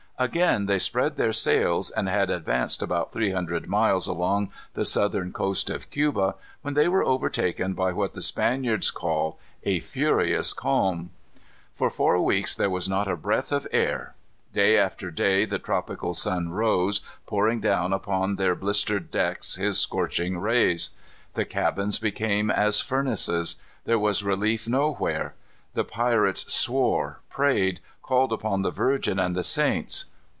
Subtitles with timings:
[0.19, 5.31] Again they spread their sails, and had advanced about three hundred miles along the southern
[5.33, 11.09] coast of Cuba, when they were overtaken by what the Spaniards call a "furious calm."
[11.73, 14.13] For four weeks there was not a breath of air.
[14.53, 20.37] Day after day the tropical sun rose, pouring down upon their blistered decks his scorching
[20.37, 20.91] rays.
[21.33, 23.55] The cabins became as furnaces.
[23.85, 25.33] There was relief nowhere.
[25.73, 30.05] The pirates swore, prayed, called upon the Virgin and the saints.